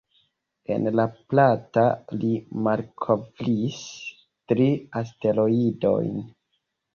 En 0.75 0.85
La 0.99 1.03
Plata 1.33 1.83
li 2.21 2.31
malkovris 2.69 3.83
tri 4.53 4.67
asteroidojn. 5.03 6.19